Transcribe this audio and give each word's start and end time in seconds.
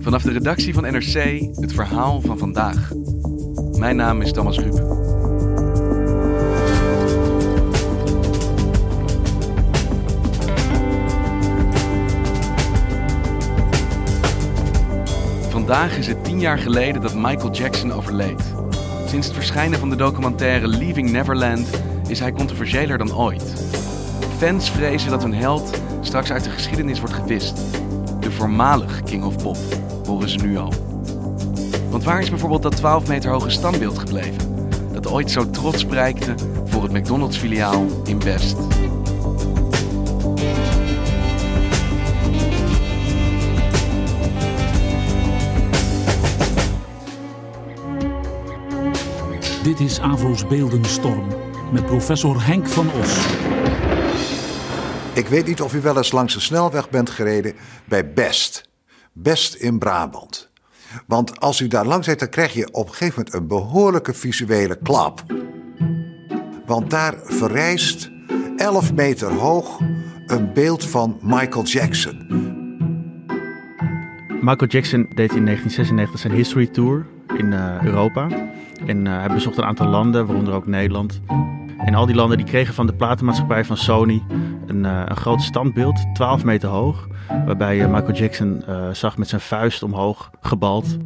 Vanaf 0.00 0.22
de 0.22 0.32
redactie 0.32 0.74
van 0.74 0.82
NRC 0.82 1.40
het 1.54 1.72
verhaal 1.72 2.20
van 2.20 2.38
vandaag. 2.38 2.92
Mijn 3.78 3.96
naam 3.96 4.22
is 4.22 4.32
Thomas 4.32 4.58
Ruip. 4.58 4.74
Vandaag 15.50 15.98
is 15.98 16.06
het 16.06 16.24
tien 16.24 16.40
jaar 16.40 16.58
geleden 16.58 17.02
dat 17.02 17.14
Michael 17.14 17.50
Jackson 17.50 17.92
overleed. 17.92 18.54
Sinds 19.06 19.26
het 19.26 19.36
verschijnen 19.36 19.78
van 19.78 19.90
de 19.90 19.96
documentaire 19.96 20.68
Leaving 20.68 21.10
Neverland 21.10 21.70
is 22.08 22.20
hij 22.20 22.32
controversiëler 22.32 22.98
dan 22.98 23.14
ooit. 23.14 23.54
Fans 24.38 24.70
vrezen 24.70 25.10
dat 25.10 25.22
hun 25.22 25.34
held 25.34 25.80
straks 26.00 26.32
uit 26.32 26.44
de 26.44 26.50
geschiedenis 26.50 27.00
wordt 27.00 27.14
gewist. 27.14 27.60
Voormalig 28.36 29.02
King 29.02 29.24
of 29.24 29.36
Pop, 29.42 29.56
horen 30.06 30.28
ze 30.28 30.38
nu 30.38 30.56
al. 30.56 30.72
Want 31.90 32.04
waar 32.04 32.20
is 32.20 32.30
bijvoorbeeld 32.30 32.62
dat 32.62 32.76
12 32.76 33.08
meter 33.08 33.30
hoge 33.30 33.50
standbeeld 33.50 33.98
gebleven? 33.98 34.68
Dat 34.92 35.10
ooit 35.10 35.30
zo 35.30 35.50
trots 35.50 35.84
prijkte 35.84 36.34
voor 36.64 36.82
het 36.82 36.92
McDonald's 36.92 37.36
filiaal 37.36 37.86
in 38.04 38.18
Best. 38.18 38.56
Dit 49.62 49.80
is 49.80 50.00
Avro's 50.00 50.46
Beeldenstorm 50.46 51.26
met 51.72 51.86
professor 51.86 52.46
Henk 52.46 52.68
van 52.68 52.90
Os. 53.00 53.26
Ik 55.16 55.26
weet 55.26 55.46
niet 55.46 55.60
of 55.60 55.74
u 55.74 55.80
wel 55.80 55.96
eens 55.96 56.12
langs 56.12 56.34
de 56.34 56.40
snelweg 56.40 56.90
bent 56.90 57.10
gereden 57.10 57.54
bij 57.84 58.12
Best. 58.12 58.68
Best 59.12 59.54
in 59.54 59.78
Brabant. 59.78 60.50
Want 61.06 61.40
als 61.40 61.60
u 61.60 61.68
daar 61.68 61.86
langs 61.86 62.06
rijdt, 62.06 62.20
dan 62.20 62.30
krijg 62.30 62.52
je 62.52 62.72
op 62.72 62.86
een 62.86 62.94
gegeven 62.94 63.14
moment 63.16 63.34
een 63.34 63.46
behoorlijke 63.46 64.14
visuele 64.14 64.78
klap. 64.82 65.24
Want 66.66 66.90
daar 66.90 67.14
verrijst 67.24 68.10
11 68.56 68.92
meter 68.94 69.32
hoog 69.32 69.80
een 70.26 70.52
beeld 70.52 70.84
van 70.84 71.18
Michael 71.22 71.64
Jackson. 71.64 72.26
Michael 74.40 74.70
Jackson 74.70 75.02
deed 75.02 75.34
in 75.34 75.44
1996 75.44 76.20
zijn 76.20 76.32
History 76.32 76.66
Tour 76.66 77.06
in 77.36 77.52
uh, 77.52 77.82
Europa. 77.82 78.28
En 78.86 79.04
uh, 79.06 79.18
hij 79.18 79.28
bezocht 79.28 79.56
een 79.56 79.64
aantal 79.64 79.86
landen, 79.86 80.26
waaronder 80.26 80.54
ook 80.54 80.66
Nederland. 80.66 81.20
En 81.86 81.94
al 81.94 82.06
die 82.06 82.14
landen 82.14 82.36
die 82.36 82.46
kregen 82.46 82.74
van 82.74 82.86
de 82.86 82.94
platenmaatschappij 82.94 83.64
van 83.64 83.76
Sony 83.76 84.22
een, 84.66 84.84
uh, 84.84 85.02
een 85.04 85.16
groot 85.16 85.42
standbeeld, 85.42 86.14
12 86.14 86.44
meter 86.44 86.68
hoog. 86.68 87.08
Waarbij 87.46 87.76
je 87.76 87.88
Michael 87.88 88.12
Jackson 88.12 88.64
zag 88.92 89.16
met 89.16 89.28
zijn 89.28 89.40
vuist 89.40 89.82
omhoog 89.82 90.30
gebald. 90.40 90.96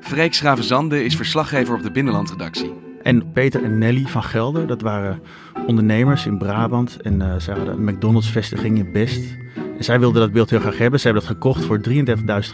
Freek 0.00 0.34
Schravenzande 0.34 1.04
is 1.04 1.16
verslaggever 1.16 1.74
op 1.74 1.82
de 1.82 1.90
Binnenlandredactie. 1.90 2.72
En 3.02 3.32
Peter 3.32 3.64
en 3.64 3.78
Nelly 3.78 4.04
van 4.06 4.22
Gelder, 4.22 4.66
dat 4.66 4.80
waren 4.80 5.22
ondernemers 5.66 6.26
in 6.26 6.38
Brabant. 6.38 7.00
En 7.00 7.40
zij 7.40 7.54
hadden 7.54 7.74
een 7.74 7.84
McDonald's-vestiging 7.84 8.78
in 8.78 8.92
Best. 8.92 9.36
En 9.78 9.84
zij 9.84 10.00
wilden 10.00 10.22
dat 10.22 10.32
beeld 10.32 10.50
heel 10.50 10.60
graag 10.60 10.78
hebben. 10.78 11.00
Ze 11.00 11.06
hebben 11.06 11.24
dat 11.24 11.32
gekocht 11.32 11.64
voor 11.64 11.80
33.000 11.88 11.94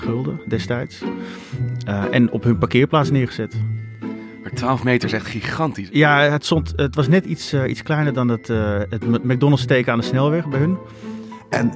gulden 0.01 0.41
destijds. 0.49 1.03
En 2.11 2.31
op 2.31 2.43
hun 2.43 2.59
parkeerplaats 2.59 3.11
neergezet. 3.11 3.57
Maar 4.49 4.59
12 4.59 4.85
meter 4.85 5.09
is 5.09 5.15
echt 5.15 5.27
gigantisch. 5.27 5.89
Ja, 5.93 6.21
het, 6.21 6.45
stond, 6.45 6.73
het 6.77 6.95
was 6.95 7.09
net 7.09 7.25
iets, 7.25 7.55
uh, 7.55 7.71
iets 7.71 7.83
kleiner 7.83 8.13
dan 8.13 8.29
het, 8.29 8.49
het 8.89 9.25
McDonald's 9.25 9.63
steken 9.63 9.93
aan 9.93 9.99
de 9.99 10.05
snelweg 10.05 10.49
bij 10.49 10.59
hun. 10.59 10.79
En 11.51 11.73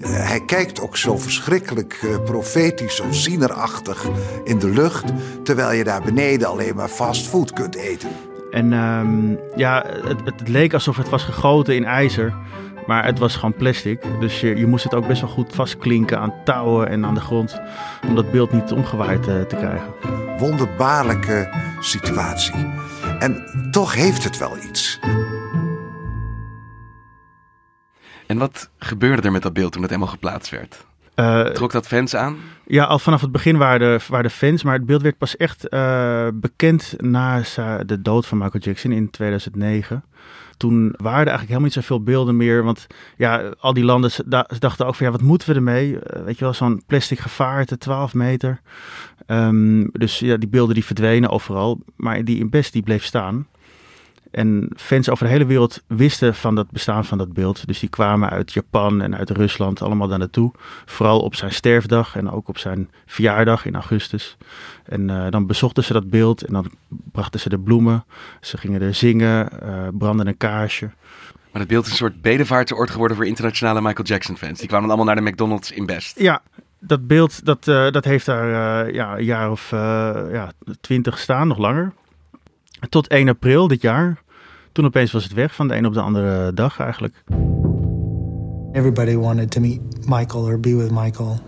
hij 0.00 0.42
kijkt 0.46 0.80
ook 0.80 0.96
zo 0.96 1.18
verschrikkelijk 1.18 2.00
uh, 2.04 2.24
profetisch 2.24 3.00
of 3.00 3.14
zienerachtig 3.14 4.06
in 4.44 4.58
de 4.58 4.68
lucht, 4.68 5.12
terwijl 5.42 5.72
je 5.72 5.84
daar 5.84 6.02
beneden 6.02 6.48
alleen 6.48 6.74
maar 6.74 6.88
fastfood 6.88 7.52
kunt 7.52 7.74
eten. 7.74 8.08
En 8.50 8.72
um, 8.72 9.38
ja, 9.56 9.84
het, 10.04 10.20
het, 10.24 10.48
leek 10.48 10.74
alsof 10.74 10.96
het 10.96 11.08
was 11.08 11.24
gegoten 11.24 11.74
in 11.74 11.84
ijzer, 11.84 12.34
maar 12.90 13.04
het 13.04 13.18
was 13.18 13.34
gewoon 13.34 13.54
plastic. 13.54 14.02
Dus 14.20 14.40
je, 14.40 14.56
je 14.56 14.66
moest 14.66 14.84
het 14.84 14.94
ook 14.94 15.06
best 15.06 15.20
wel 15.20 15.30
goed 15.30 15.54
vastklinken 15.54 16.18
aan 16.18 16.34
touwen 16.44 16.88
en 16.88 17.04
aan 17.04 17.14
de 17.14 17.20
grond, 17.20 17.60
om 18.08 18.14
dat 18.14 18.30
beeld 18.30 18.52
niet 18.52 18.72
omgewaaid 18.72 19.28
uh, 19.28 19.40
te 19.40 19.56
krijgen. 19.56 19.94
Wonderbaarlijke 20.38 21.48
situatie. 21.80 22.66
En 23.18 23.44
toch 23.70 23.94
heeft 23.94 24.24
het 24.24 24.38
wel 24.38 24.56
iets. 24.68 24.98
En 28.26 28.38
wat 28.38 28.70
gebeurde 28.78 29.22
er 29.22 29.32
met 29.32 29.42
dat 29.42 29.52
beeld 29.52 29.72
toen 29.72 29.82
het 29.82 29.90
eenmaal 29.90 30.08
geplaatst 30.08 30.50
werd? 30.50 30.86
Uh, 31.20 31.44
Trok 31.44 31.72
dat 31.72 31.86
fans 31.86 32.14
aan? 32.14 32.36
Ja, 32.66 32.84
al 32.84 32.98
vanaf 32.98 33.20
het 33.20 33.32
begin 33.32 33.56
waren 33.56 33.80
de, 33.80 34.04
waren 34.08 34.24
de 34.24 34.30
fans, 34.30 34.62
maar 34.62 34.74
het 34.74 34.86
beeld 34.86 35.02
werd 35.02 35.18
pas 35.18 35.36
echt 35.36 35.66
uh, 35.70 36.26
bekend 36.34 36.94
na 36.96 37.42
de 37.86 38.02
dood 38.02 38.26
van 38.26 38.38
Michael 38.38 38.62
Jackson 38.62 38.92
in 38.92 39.10
2009. 39.10 40.04
Toen 40.56 40.94
waren 40.96 41.00
er 41.00 41.16
eigenlijk 41.16 41.40
helemaal 41.40 41.62
niet 41.62 41.72
zoveel 41.72 42.02
beelden 42.02 42.36
meer, 42.36 42.64
want 42.64 42.86
ja, 43.16 43.54
al 43.58 43.72
die 43.72 43.84
landen 43.84 44.10
dachten 44.58 44.86
ook 44.86 44.94
van 44.94 45.06
ja, 45.06 45.12
wat 45.12 45.22
moeten 45.22 45.48
we 45.48 45.54
ermee? 45.54 45.92
Uh, 45.92 45.98
weet 46.24 46.38
je 46.38 46.44
wel, 46.44 46.54
zo'n 46.54 46.82
plastic 46.86 47.18
gevaarte, 47.18 47.78
12 47.78 48.14
meter. 48.14 48.60
Um, 49.26 49.90
dus 49.92 50.18
ja, 50.18 50.36
die 50.36 50.48
beelden 50.48 50.74
die 50.74 50.84
verdwenen 50.84 51.30
overal, 51.30 51.80
maar 51.96 52.24
die 52.24 52.38
in 52.38 52.50
Best 52.50 52.72
die 52.72 52.82
bleef 52.82 53.04
staan. 53.04 53.46
En 54.30 54.70
fans 54.76 55.10
over 55.10 55.24
de 55.24 55.30
hele 55.30 55.46
wereld 55.46 55.82
wisten 55.86 56.34
van 56.34 56.56
het 56.56 56.70
bestaan 56.70 57.04
van 57.04 57.18
dat 57.18 57.32
beeld. 57.32 57.66
Dus 57.66 57.78
die 57.78 57.88
kwamen 57.88 58.30
uit 58.30 58.52
Japan 58.52 59.02
en 59.02 59.16
uit 59.16 59.30
Rusland 59.30 59.82
allemaal 59.82 60.08
daar 60.08 60.18
naartoe. 60.18 60.52
Vooral 60.84 61.20
op 61.20 61.34
zijn 61.34 61.52
sterfdag 61.52 62.16
en 62.16 62.30
ook 62.30 62.48
op 62.48 62.58
zijn 62.58 62.90
verjaardag 63.06 63.66
in 63.66 63.74
augustus. 63.74 64.36
En 64.84 65.08
uh, 65.08 65.26
dan 65.30 65.46
bezochten 65.46 65.84
ze 65.84 65.92
dat 65.92 66.10
beeld 66.10 66.42
en 66.42 66.52
dan 66.52 66.70
brachten 66.88 67.40
ze 67.40 67.48
de 67.48 67.58
bloemen. 67.58 68.04
Ze 68.40 68.56
gingen 68.56 68.82
er 68.82 68.94
zingen, 68.94 69.48
uh, 69.62 69.88
brandden 69.98 70.26
een 70.26 70.36
kaarsje. 70.36 70.90
Maar 71.52 71.60
het 71.60 71.70
beeld 71.70 71.84
is 71.84 71.90
een 71.90 71.96
soort 71.96 72.22
bedevaartsoord 72.22 72.90
geworden 72.90 73.16
voor 73.16 73.26
internationale 73.26 73.80
Michael 73.80 74.06
Jackson 74.06 74.36
fans. 74.36 74.58
Die 74.58 74.68
kwamen 74.68 74.88
allemaal 74.88 75.06
naar 75.06 75.24
de 75.24 75.30
McDonald's 75.30 75.70
in 75.70 75.86
Best. 75.86 76.20
Ja, 76.20 76.42
dat 76.78 77.06
beeld 77.06 77.44
dat, 77.44 77.66
uh, 77.66 77.90
dat 77.90 78.04
heeft 78.04 78.26
daar 78.26 78.92
ja, 78.92 79.18
een 79.18 79.24
jaar 79.24 79.50
of 79.50 79.70
ja, 80.30 80.52
twintig 80.80 81.18
staan, 81.18 81.48
nog 81.48 81.58
langer. 81.58 81.92
Tot 82.88 83.06
1 83.08 83.28
april 83.28 83.68
dit 83.68 83.82
jaar. 83.82 84.22
Toen 84.72 84.84
opeens 84.84 85.12
was 85.12 85.24
het 85.24 85.32
weg 85.32 85.54
van 85.54 85.68
de 85.68 85.76
een 85.76 85.86
op 85.86 85.94
de 85.94 86.00
andere 86.00 86.54
dag 86.54 86.80
eigenlijk. 86.80 87.22
Everybody 88.72 89.14
wanted 89.14 89.50
to 89.50 89.60
meet 89.60 89.80
Michael 90.06 90.44
or 90.44 90.60
be 90.60 90.76
with 90.76 90.90
Michael. 90.90 91.40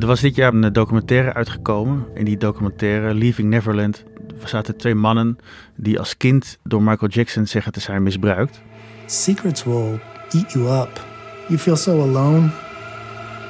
Er 0.00 0.06
was 0.06 0.20
dit 0.20 0.34
jaar 0.34 0.54
een 0.54 0.72
documentaire 0.72 1.32
uitgekomen. 1.32 2.06
In 2.14 2.24
die 2.24 2.36
documentaire 2.36 3.14
Leaving 3.14 3.48
Neverland 3.48 4.04
zaten 4.48 4.76
twee 4.76 4.94
mannen 4.94 5.38
die 5.76 5.98
als 5.98 6.16
kind 6.16 6.58
door 6.62 6.82
Michael 6.82 7.10
Jackson 7.10 7.46
zeggen 7.46 7.72
te 7.72 7.80
zijn 7.80 8.02
misbruikt. 8.02 8.60
Secrets 9.06 9.64
will 9.64 10.00
eat 10.30 10.52
you 10.52 10.80
up. 10.80 11.06
You 11.48 11.58
feel 11.58 11.76
so 11.76 12.00
alone. 12.00 12.50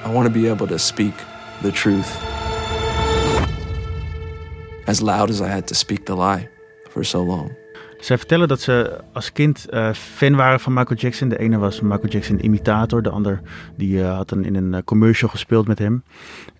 I 0.06 0.12
want 0.12 0.26
to 0.26 0.41
be 0.41 0.50
able 0.50 0.66
to 0.66 0.76
speak 0.76 1.14
the 1.62 1.71
truth. 1.71 2.31
As 4.92 5.00
loud 5.00 5.30
as 5.30 5.41
I 5.41 5.44
had 5.44 5.66
to 5.66 5.74
speak 5.74 6.04
the 6.04 6.16
lie 6.16 6.48
for 6.91 7.04
so 7.04 7.24
long. 7.24 7.53
Zij 8.00 8.18
vertellen 8.18 8.48
dat 8.48 8.60
ze 8.60 9.00
als 9.12 9.33
kind 9.33 9.66
uh, 9.71 9.92
fan 9.92 10.34
waren 10.34 10.60
van 10.60 10.72
Michael 10.72 11.00
Jackson. 11.00 11.28
De 11.28 11.39
ene 11.39 11.59
was 11.59 11.80
Michael 11.80 12.09
Jackson 12.09 12.44
imitator, 12.44 13.03
de 13.03 13.10
ander 13.10 13.41
die 13.77 13.98
uh, 13.98 14.16
had 14.16 14.30
een, 14.30 14.44
in 14.44 14.54
een 14.54 14.72
uh, 14.72 14.78
commercial 14.84 15.30
gespeeld 15.30 15.66
met 15.68 15.78
hem. 15.78 16.04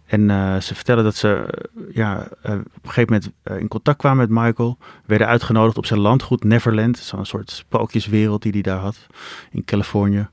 En 0.07 0.29
ze 0.63 0.75
vertellen 0.75 1.05
dat 1.05 1.15
ze 1.15 1.45
ja, 1.93 2.29
op 2.43 2.51
een 2.53 2.65
gegeven 2.83 3.13
moment 3.13 3.61
in 3.61 3.69
contact 3.69 3.99
kwamen 3.99 4.29
met 4.29 4.45
Michael. 4.45 4.79
Werden 5.07 5.27
uitgenodigd 5.27 5.79
op 5.79 5.87
zijn 5.87 6.01
landgoed 6.01 6.45
Neverland. 6.45 6.99
Zo'n 6.99 7.25
soort 7.25 7.51
sprookjeswereld 7.51 8.43
die 8.43 8.53
hij 8.53 8.63
daar 8.63 8.79
had 8.79 9.07
in 9.51 9.65
Californië. 9.65 10.29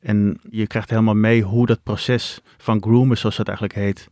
En 0.00 0.40
je 0.50 0.66
krijgt 0.66 0.90
helemaal 0.90 1.14
mee 1.14 1.42
hoe 1.42 1.66
dat 1.66 1.82
proces 1.82 2.40
van 2.58 2.82
groomen, 2.82 3.18
zoals 3.18 3.36
dat 3.36 3.48
eigenlijk 3.48 3.78
heet, 3.78 4.08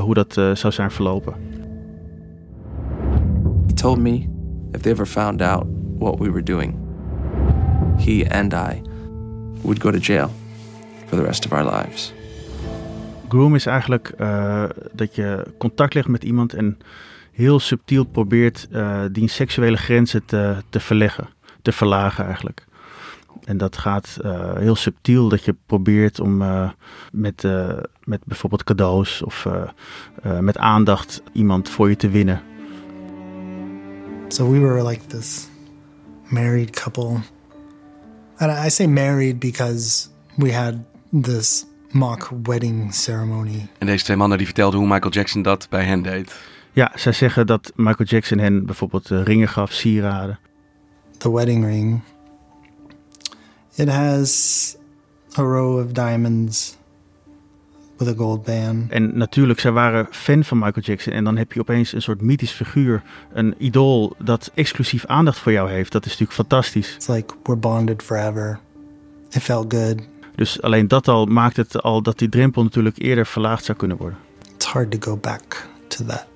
hoe 0.00 0.14
dat 0.14 0.32
zou 0.32 0.72
zijn 0.72 0.90
verlopen. 0.90 1.34
Told 3.78 3.98
me 3.98 4.28
if 4.72 4.80
they 4.80 4.90
ever 4.90 5.06
found 5.06 5.40
out 5.40 5.66
what 5.98 6.18
we 6.18 6.30
were 6.30 6.42
doing, 6.42 6.76
he 7.98 8.26
and 8.30 8.52
I 8.52 8.82
would 9.62 9.80
go 9.80 9.90
to 9.90 9.98
jail 9.98 10.30
for 11.06 11.16
the 11.16 11.22
rest 11.22 11.44
of 11.44 11.52
our 11.52 11.64
lives. 11.64 12.12
Groom 13.28 13.54
is 13.54 13.66
eigenlijk 13.66 14.12
uh, 14.20 14.64
dat 14.92 15.14
je 15.14 15.44
contact 15.58 15.94
legt 15.94 16.08
met 16.08 16.24
iemand 16.24 16.54
en 16.54 16.78
heel 17.32 17.58
subtiel 17.58 18.04
probeert 18.04 18.68
uh, 18.70 19.00
die 19.12 19.28
seksuele 19.28 19.76
grenzen 19.76 20.24
te, 20.24 20.56
te 20.68 20.80
verleggen, 20.80 21.28
te 21.62 21.72
verlagen 21.72 22.24
eigenlijk. 22.24 22.66
En 23.44 23.56
dat 23.56 23.76
gaat 23.76 24.18
uh, 24.24 24.56
heel 24.56 24.76
subtiel, 24.76 25.28
dat 25.28 25.44
je 25.44 25.54
probeert 25.66 26.20
om 26.20 26.42
met, 27.12 27.46
met 28.04 28.20
bijvoorbeeld 28.24 28.64
cadeaus 28.64 29.22
of 29.22 29.48
met 30.40 30.58
aandacht 30.58 31.22
iemand 31.32 31.68
voor 31.68 31.88
je 31.88 31.96
te 31.96 32.08
winnen. 32.08 32.42
So 34.28 34.50
we 34.50 34.58
were 34.60 34.82
like 34.82 35.06
this 35.06 35.48
married 36.30 36.72
couple. 36.72 37.20
And 38.38 38.66
I 38.66 38.68
say 38.68 38.86
married 38.86 39.38
because 39.38 40.08
we 40.36 40.52
had 40.52 40.84
this 41.22 41.66
mock 41.92 42.30
wedding 42.42 42.94
ceremony. 42.94 43.68
En 43.78 43.86
deze 43.86 44.04
twee 44.04 44.16
mannen 44.16 44.38
die 44.38 44.46
vertelden 44.46 44.78
hoe 44.78 44.88
Michael 44.88 45.12
Jackson 45.12 45.42
dat 45.42 45.66
bij 45.70 45.84
hen 45.84 46.02
deed. 46.02 46.34
Ja, 46.72 46.92
zij 46.94 47.12
zeggen 47.12 47.46
dat 47.46 47.72
Michael 47.76 48.08
Jackson 48.08 48.38
hen 48.38 48.66
bijvoorbeeld 48.66 49.08
ringen 49.08 49.48
gaf, 49.48 49.72
sieraden. 49.72 50.38
The 51.18 51.32
wedding 51.32 51.64
ring. 51.64 52.00
It 53.74 53.88
has 53.88 54.76
a 55.38 55.42
row 55.42 55.78
of 55.78 55.92
diamonds 55.92 56.77
with 57.98 58.08
a 58.08 58.14
gold 58.16 58.44
band. 58.44 58.90
En 58.90 59.18
natuurlijk, 59.18 59.60
zij 59.60 59.72
waren 59.72 60.06
fan 60.10 60.44
van 60.44 60.58
Michael 60.58 60.84
Jackson. 60.86 61.12
En 61.12 61.24
dan 61.24 61.36
heb 61.36 61.52
je 61.52 61.60
opeens 61.60 61.92
een 61.92 62.02
soort 62.02 62.20
mythisch 62.20 62.50
figuur, 62.50 63.02
een 63.32 63.54
idool 63.58 64.14
dat 64.18 64.50
exclusief 64.54 65.06
aandacht 65.06 65.38
voor 65.38 65.52
jou 65.52 65.70
heeft. 65.70 65.92
Dat 65.92 66.04
is 66.04 66.10
natuurlijk 66.10 66.38
fantastisch. 66.38 66.94
It's 66.94 67.06
like 67.06 67.34
we're 67.42 67.58
bonded 67.58 68.02
forever. 68.02 68.58
It 69.30 69.42
felt 69.42 69.74
good. 69.74 70.08
Dus 70.34 70.62
alleen 70.62 70.88
dat 70.88 71.08
al 71.08 71.26
maakt 71.26 71.56
het 71.56 71.82
al 71.82 72.02
dat 72.02 72.18
die 72.18 72.28
drempel 72.28 72.62
natuurlijk 72.62 72.98
eerder 72.98 73.26
verlaagd 73.26 73.64
zou 73.64 73.78
kunnen 73.78 73.96
worden. 73.96 74.18
It's 74.54 74.66
hard 74.66 74.90
to 74.90 74.98
go 75.00 75.16
back 75.16 75.68
to 75.88 76.04
that 76.04 76.26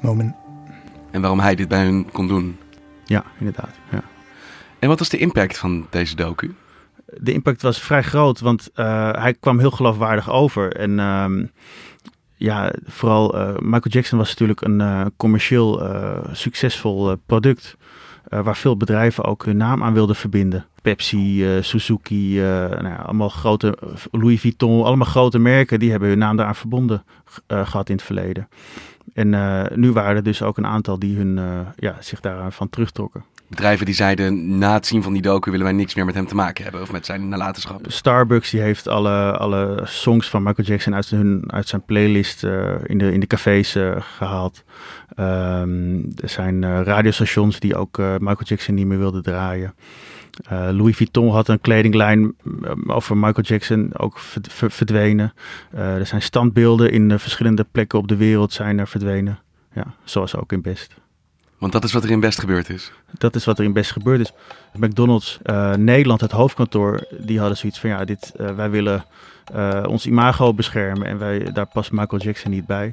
moment. 0.00 0.34
En 1.10 1.20
waarom 1.20 1.40
hij 1.40 1.54
dit 1.54 1.68
bij 1.68 1.84
hun 1.84 2.10
kon 2.12 2.28
doen. 2.28 2.58
Ja, 3.04 3.24
inderdaad. 3.38 3.70
Ja. 3.90 4.02
En 4.78 4.88
wat 4.88 4.98
was 4.98 5.08
de 5.08 5.18
impact 5.18 5.58
van 5.58 5.86
deze 5.90 6.16
docu? 6.16 6.54
De 7.20 7.32
impact 7.32 7.62
was 7.62 7.80
vrij 7.80 8.02
groot, 8.02 8.40
want 8.40 8.70
uh, 8.74 9.12
hij 9.12 9.34
kwam 9.34 9.58
heel 9.58 9.70
geloofwaardig 9.70 10.30
over. 10.30 10.76
En 10.76 10.90
uh, 10.90 11.46
ja, 12.34 12.72
vooral 12.84 13.36
uh, 13.36 13.48
Michael 13.48 13.88
Jackson 13.88 14.18
was 14.18 14.28
natuurlijk 14.28 14.60
een 14.60 14.80
uh, 14.80 15.06
commercieel 15.16 15.82
succesvol 16.32 17.16
product. 17.26 17.76
waar 18.28 18.56
veel 18.56 18.76
bedrijven 18.76 19.24
ook 19.24 19.44
hun 19.44 19.56
naam 19.56 19.82
aan 19.82 19.92
wilden 19.92 20.16
verbinden. 20.16 20.66
Pepsi, 20.82 21.58
Suzuki, 21.60 22.38
nou 22.38 22.88
ja, 22.88 22.96
allemaal 22.96 23.28
grote, 23.28 23.78
Louis 24.10 24.40
Vuitton, 24.40 24.84
allemaal 24.84 25.06
grote 25.06 25.38
merken, 25.38 25.78
die 25.78 25.90
hebben 25.90 26.08
hun 26.08 26.18
naam 26.18 26.36
daaraan 26.36 26.54
verbonden 26.54 27.04
gehad 27.46 27.88
in 27.88 27.94
het 27.94 28.04
verleden. 28.04 28.48
En 29.14 29.28
nu 29.80 29.92
waren 29.92 30.16
er 30.16 30.22
dus 30.22 30.42
ook 30.42 30.56
een 30.56 30.66
aantal 30.66 30.98
die 30.98 31.16
hun, 31.16 31.40
ja, 31.76 31.96
zich 32.00 32.20
daarvan 32.20 32.70
terugtrokken 32.70 33.24
bedrijven 33.54 33.86
die 33.86 33.94
zeiden 33.94 34.58
na 34.58 34.72
het 34.72 34.86
zien 34.86 35.02
van 35.02 35.12
die 35.12 35.22
docu 35.22 35.50
willen 35.50 35.66
wij 35.66 35.74
niks 35.74 35.94
meer 35.94 36.04
met 36.04 36.14
hem 36.14 36.26
te 36.26 36.34
maken 36.34 36.62
hebben 36.62 36.82
of 36.82 36.92
met 36.92 37.06
zijn 37.06 37.28
nalatenschap. 37.28 37.80
Starbucks 37.86 38.50
die 38.50 38.60
heeft 38.60 38.88
alle, 38.88 39.38
alle 39.38 39.80
songs 39.84 40.28
van 40.28 40.42
Michael 40.42 40.68
Jackson 40.68 40.94
uit, 40.94 41.10
hun, 41.10 41.44
uit 41.46 41.68
zijn 41.68 41.84
playlist 41.84 42.44
uh, 42.44 42.74
in, 42.84 42.98
de, 42.98 43.12
in 43.12 43.20
de 43.20 43.26
cafés 43.26 43.76
uh, 43.76 43.96
gehaald. 43.98 44.64
Um, 45.18 46.12
er 46.22 46.28
zijn 46.28 46.62
uh, 46.62 46.80
radiostations 46.82 47.60
die 47.60 47.76
ook 47.76 47.98
Michael 47.98 48.44
Jackson 48.44 48.74
niet 48.74 48.86
meer 48.86 48.98
wilden 48.98 49.22
draaien. 49.22 49.74
Louis 50.48 50.96
Vuitton 50.96 51.30
had 51.30 51.48
een 51.48 51.60
kledinglijn 51.60 52.34
over 52.86 53.16
Michael 53.16 53.46
Jackson 53.46 53.90
ook 53.96 54.18
verdwenen. 54.68 55.32
er 55.70 56.06
zijn 56.06 56.22
standbeelden 56.22 56.90
in 56.90 57.18
verschillende 57.18 57.66
plekken 57.72 57.98
op 57.98 58.08
de 58.08 58.16
wereld 58.16 58.52
zijn 58.52 58.78
er 58.78 58.88
verdwenen. 58.88 59.38
Ja, 59.74 59.94
zoals 60.04 60.36
ook 60.36 60.52
in 60.52 60.62
Best. 60.62 60.94
Want 61.64 61.76
dat 61.76 61.84
is 61.84 61.92
wat 61.92 62.04
er 62.04 62.10
in 62.10 62.20
Best 62.20 62.40
gebeurd 62.40 62.70
is. 62.70 62.92
Dat 63.18 63.34
is 63.34 63.44
wat 63.44 63.58
er 63.58 63.64
in 63.64 63.72
Best 63.72 63.90
gebeurd 63.90 64.20
is. 64.20 64.32
McDonald's 64.72 65.38
uh, 65.44 65.74
Nederland, 65.74 66.20
het 66.20 66.30
hoofdkantoor, 66.30 67.06
die 67.18 67.38
hadden 67.38 67.56
zoiets 67.56 67.80
van 67.80 67.90
ja, 67.90 68.04
dit, 68.04 68.32
uh, 68.40 68.50
wij 68.50 68.70
willen 68.70 69.04
uh, 69.54 69.84
ons 69.88 70.06
imago 70.06 70.54
beschermen 70.54 71.06
en 71.06 71.18
wij, 71.18 71.52
daar 71.52 71.66
past 71.66 71.92
Michael 71.92 72.22
Jackson 72.22 72.50
niet 72.50 72.66
bij. 72.66 72.92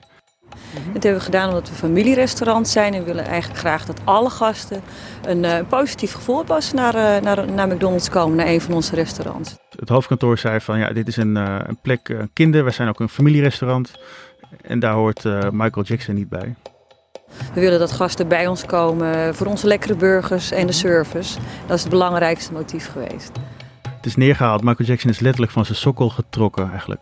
Dat 0.93 1.03
hebben 1.03 1.13
we 1.13 1.19
gedaan 1.19 1.49
omdat 1.49 1.69
we 1.69 1.75
familierestaurant 1.75 2.67
zijn 2.67 2.93
en 2.93 3.03
willen 3.03 3.25
eigenlijk 3.25 3.59
graag 3.59 3.85
dat 3.85 4.01
alle 4.03 4.29
gasten 4.29 4.81
een 5.25 5.43
uh, 5.43 5.59
positief 5.69 6.13
gevoel 6.13 6.37
hebben 6.37 6.55
als 6.55 6.67
ze 6.67 6.75
naar, 6.75 7.21
naar, 7.21 7.51
naar 7.51 7.67
McDonald's 7.67 8.09
komen, 8.09 8.37
naar 8.37 8.47
een 8.47 8.61
van 8.61 8.73
onze 8.73 8.95
restaurants. 8.95 9.55
Het 9.79 9.89
hoofdkantoor 9.89 10.37
zei 10.37 10.59
van 10.59 10.79
ja, 10.79 10.89
dit 10.89 11.07
is 11.07 11.17
een, 11.17 11.35
een 11.35 11.77
plek, 11.81 12.09
uh, 12.09 12.21
kinder, 12.33 12.63
wij 12.63 12.73
zijn 12.73 12.89
ook 12.89 12.99
een 12.99 13.09
familierestaurant 13.09 13.91
en 14.61 14.79
daar 14.79 14.93
hoort 14.93 15.23
Michael 15.51 15.85
Jackson 15.85 16.15
niet 16.15 16.29
bij. 16.29 16.55
We 17.53 17.59
willen 17.59 17.79
dat 17.79 17.91
gasten 17.91 18.27
bij 18.27 18.47
ons 18.47 18.65
komen 18.65 19.35
voor 19.35 19.47
onze 19.47 19.67
lekkere 19.67 19.95
burgers 19.95 20.51
en 20.51 20.67
de 20.67 20.73
service. 20.73 21.39
Dat 21.67 21.77
is 21.77 21.81
het 21.81 21.91
belangrijkste 21.91 22.53
motief 22.53 22.91
geweest. 22.91 23.31
Het 23.81 24.05
is 24.05 24.15
neergehaald. 24.15 24.63
Michael 24.63 24.89
Jackson 24.89 25.09
is 25.09 25.19
letterlijk 25.19 25.51
van 25.51 25.65
zijn 25.65 25.77
sokkel 25.77 26.09
getrokken 26.09 26.69
eigenlijk. 26.71 27.01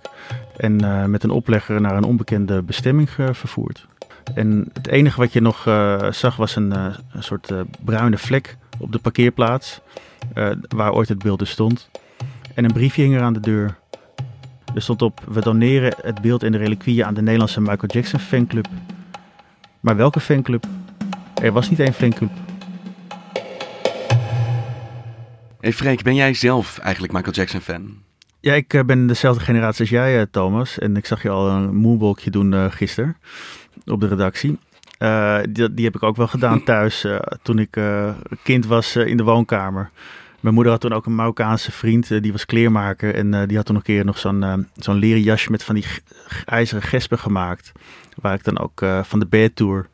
En 0.58 0.84
uh, 0.84 1.06
met 1.06 1.24
een 1.24 1.30
oplegger 1.30 1.81
naar 1.81 1.96
een 1.96 2.04
onbekende 2.04 2.62
bestemming 2.62 3.10
uh, 3.18 3.28
vervoerd. 3.31 3.88
En 4.34 4.70
het 4.74 4.88
enige 4.88 5.20
wat 5.20 5.34
je 5.34 5.42
nog 5.42 5.66
uh, 5.66 6.12
zag 6.12 6.36
was 6.36 6.56
een, 6.56 6.72
een 6.72 7.24
soort 7.24 7.52
bruine 7.80 8.18
vlek 8.18 8.58
op 8.80 8.92
de 8.92 9.00
parkeerplaats. 9.00 9.82
waar 10.70 10.94
ooit 10.94 11.10
het 11.10 11.24
beeld 11.24 11.40
dus 11.40 11.50
stond. 11.50 11.90
En 12.54 12.64
een 12.64 12.74
briefje 12.74 13.02
hing 13.02 13.16
er 13.16 13.22
aan 13.22 13.34
de 13.34 13.40
deur. 13.40 13.75
Er 14.75 14.82
stond 14.82 15.02
op: 15.02 15.22
We 15.28 15.42
doneren 15.42 15.94
het 16.02 16.22
beeld 16.22 16.44
en 16.44 16.52
de 16.52 16.58
reliquieën 16.58 17.06
aan 17.06 17.14
de 17.14 17.22
Nederlandse 17.22 17.62
Michael 17.62 17.92
Jackson 17.92 18.20
fanclub. 18.20 18.68
Maar 19.80 19.96
welke 19.96 20.20
fanclub? 20.20 20.66
Er 21.42 21.52
was 21.52 21.70
niet 21.70 21.80
één 21.80 21.94
fanclub. 21.94 22.31
Hey 25.60 25.74
Freek, 25.74 26.04
ben 26.04 26.16
jij 26.16 26.34
zelf 26.34 26.78
eigenlijk 26.78 27.14
Michael 27.14 27.34
Jackson 27.34 27.62
fan? 27.62 27.98
Ja, 28.40 28.54
ik 28.54 28.74
uh, 28.74 28.84
ben 28.84 29.08
dezelfde 29.08 29.44
generatie 29.44 29.80
als 29.80 29.90
jij, 29.90 30.20
uh, 30.20 30.26
Thomas. 30.31 30.80
En 30.80 30.96
ik 30.96 31.06
zag 31.06 31.22
je 31.22 31.30
al 31.30 31.50
een 31.50 31.76
moonwalkje 31.76 32.31
doen 32.31 32.52
uh, 32.52 32.72
gisteren 32.72 33.18
op 33.86 34.00
de 34.00 34.08
redactie. 34.08 34.60
Die, 35.50 35.74
die, 35.74 35.86
heb 35.86 35.96
ik 35.96 36.04
ook 36.04 36.16
wel 36.16 36.28
gedaan 36.28 36.64
thuis 36.74 37.06
toen 37.42 37.60
ik 37.60 37.78
kind 38.44 38.66
was 38.66 38.96
in 38.96 39.18
de 39.18 39.24
woonkamer. 39.24 39.92
Mijn 40.39 40.53
moeder 40.53 40.71
had 40.71 40.81
toen 40.81 40.94
ook 40.94 41.06
een 41.06 41.15
Marokkaanse 41.15 41.71
vriend, 41.71 42.21
die 42.21 42.31
was 42.31 42.45
kleermaker. 42.45 43.15
En 43.15 43.47
die 43.47 43.57
had 43.57 43.65
toen 43.65 43.75
nog 43.75 43.88
een 43.88 43.94
keer 43.94 44.06
nog 44.06 44.18
zo'n 44.18 44.68
zo'n 44.75 44.95
leren 44.95 45.21
jasje 45.21 45.51
met 45.51 45.63
van 45.63 45.75
die 45.75 45.86
ijzeren 46.45 46.83
gespen 46.83 47.19
gemaakt. 47.19 47.72
Waar 48.15 48.34
ik 48.34 48.43
dan 48.43 48.60
ook 48.60 48.86
van 49.03 49.19
de 49.19 49.25
Bad 49.25 49.55
Tour. 49.55 49.88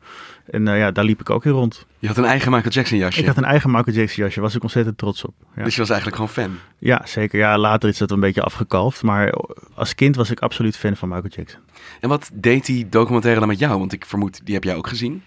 En 0.50 0.66
uh, 0.66 0.78
ja, 0.78 0.90
daar 0.90 1.04
liep 1.04 1.20
ik 1.20 1.30
ook 1.30 1.44
in 1.44 1.50
rond. 1.50 1.86
Je 1.98 2.06
had 2.06 2.16
een 2.16 2.24
eigen 2.24 2.50
Michael 2.50 2.72
Jackson 2.72 2.98
jasje? 2.98 3.20
Ik 3.20 3.26
had 3.26 3.36
een 3.36 3.44
eigen 3.44 3.70
Michael 3.70 3.96
Jackson 3.96 4.24
jasje. 4.24 4.40
Was 4.40 4.54
ik 4.54 4.62
ontzettend 4.62 4.98
trots 4.98 5.24
op. 5.24 5.34
Ja. 5.56 5.64
Dus 5.64 5.74
je 5.74 5.80
was 5.80 5.90
eigenlijk 5.90 6.20
gewoon 6.20 6.48
fan? 6.48 6.58
Ja, 6.78 7.02
zeker. 7.04 7.38
Ja, 7.38 7.58
later 7.58 7.88
is 7.88 7.98
dat 7.98 8.10
een 8.10 8.20
beetje 8.20 8.42
afgekalfd. 8.42 9.02
Maar 9.02 9.34
als 9.74 9.94
kind 9.94 10.16
was 10.16 10.30
ik 10.30 10.40
absoluut 10.40 10.76
fan 10.76 10.96
van 10.96 11.08
Michael 11.08 11.32
Jackson. 11.36 11.60
En 12.00 12.08
wat 12.08 12.30
deed 12.32 12.66
die 12.66 12.88
documentaire 12.88 13.40
dan 13.40 13.48
met 13.48 13.58
jou? 13.58 13.78
Want 13.78 13.92
ik 13.92 14.06
vermoed, 14.06 14.40
die 14.44 14.54
heb 14.54 14.64
jij 14.64 14.74
ook 14.74 14.88
gezien? 14.88 15.22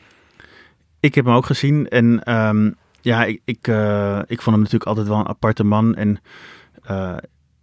Ik 1.00 1.16
heb 1.16 1.26
hem 1.26 1.34
ook 1.34 1.46
gezien. 1.46 1.88
En 1.90 2.34
um, 2.36 2.76
ja, 3.02 3.26
ik, 3.26 3.42
ik, 3.46 3.68
uh, 3.68 4.20
ik 4.28 4.42
vond 4.42 4.56
hem 4.56 4.60
natuurlijk 4.60 4.90
altijd 4.90 5.08
wel 5.08 5.20
een 5.20 5.28
aparte 5.28 5.64
man. 5.64 5.96
En, 5.96 6.20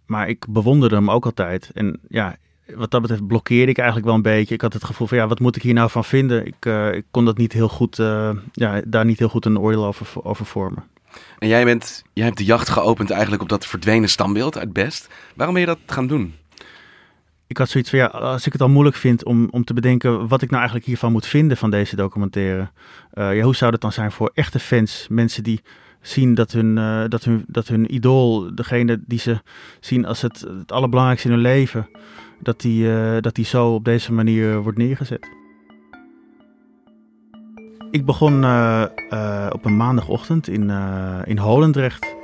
maar 0.05 0.29
ik 0.29 0.45
bewonderde 0.49 0.95
hem 0.95 1.11
ook 1.11 1.25
altijd. 1.25 1.71
En 1.73 1.99
ja, 2.07 2.35
wat 2.75 2.91
dat 2.91 3.01
betreft 3.01 3.27
blokkeerde 3.27 3.71
ik 3.71 3.77
eigenlijk 3.77 4.07
wel 4.07 4.15
een 4.15 4.21
beetje. 4.21 4.53
Ik 4.53 4.61
had 4.61 4.73
het 4.73 4.83
gevoel 4.83 5.07
van 5.07 5.17
ja, 5.17 5.27
wat 5.27 5.39
moet 5.39 5.55
ik 5.55 5.61
hier 5.61 5.73
nou 5.73 5.89
van 5.89 6.03
vinden? 6.03 6.45
Ik, 6.45 6.65
uh, 6.65 6.93
ik 6.93 7.05
kon 7.11 7.25
dat 7.25 7.37
niet 7.37 7.53
heel 7.53 7.69
goed, 7.69 7.95
ja, 8.51 8.81
daar 8.87 9.05
niet 9.05 9.19
heel 9.19 9.29
goed 9.29 9.45
een 9.45 9.59
oordeel 9.59 9.85
over, 9.85 10.07
over 10.23 10.45
vormen. 10.45 10.83
En 11.39 11.47
jij, 11.47 11.65
bent, 11.65 12.03
jij 12.13 12.25
hebt 12.25 12.37
de 12.37 12.45
jacht 12.45 12.69
geopend 12.69 13.09
eigenlijk 13.09 13.41
op 13.41 13.49
dat 13.49 13.65
verdwenen 13.65 14.09
standbeeld 14.09 14.57
uit 14.57 14.73
Best. 14.73 15.09
Waarom 15.35 15.55
ben 15.55 15.63
je 15.63 15.69
dat 15.69 15.79
gaan 15.85 16.07
doen? 16.07 16.33
Ik 17.47 17.57
had 17.57 17.69
zoiets 17.69 17.89
van 17.89 17.99
ja, 17.99 18.05
als 18.05 18.45
ik 18.45 18.53
het 18.53 18.61
al 18.61 18.69
moeilijk 18.69 18.95
vind 18.95 19.25
om, 19.25 19.47
om 19.51 19.63
te 19.63 19.73
bedenken 19.73 20.27
wat 20.27 20.41
ik 20.41 20.47
nou 20.47 20.57
eigenlijk 20.57 20.85
hiervan 20.85 21.11
moet 21.11 21.25
vinden 21.25 21.57
van 21.57 21.69
deze 21.69 21.95
documentaire. 21.95 22.69
Uh, 23.13 23.35
ja, 23.35 23.41
hoe 23.41 23.55
zou 23.55 23.71
dat 23.71 23.81
dan 23.81 23.91
zijn 23.91 24.11
voor 24.11 24.31
echte 24.33 24.59
fans? 24.59 25.07
Mensen 25.09 25.43
die 25.43 25.61
zien 26.01 26.33
dat 26.33 26.51
hun, 26.51 26.75
dat 27.09 27.23
hun, 27.23 27.43
dat 27.47 27.67
hun 27.67 27.93
idool, 27.93 28.55
degene 28.55 29.01
die 29.05 29.19
ze 29.19 29.41
zien 29.79 30.05
als 30.05 30.21
het, 30.21 30.39
het 30.39 30.71
allerbelangrijkste 30.71 31.27
in 31.27 31.33
hun 31.33 31.43
leven 31.43 31.87
dat 32.39 32.61
die, 32.61 32.83
uh, 32.83 33.17
dat 33.21 33.35
die 33.35 33.45
zo 33.45 33.73
op 33.73 33.85
deze 33.85 34.13
manier 34.13 34.61
wordt 34.61 34.77
neergezet. 34.77 35.27
Ik 37.91 38.05
begon 38.05 38.43
uh, 38.43 38.83
uh, 39.09 39.47
op 39.51 39.65
een 39.65 39.77
maandagochtend 39.77 40.47
in, 40.47 40.71
in 41.25 41.37
Holendrecht. 41.37 42.15